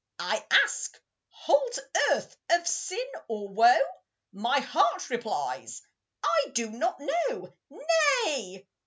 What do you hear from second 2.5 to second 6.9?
sin, or woe?" My heart replies, "I do